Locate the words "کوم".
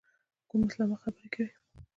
0.49-0.61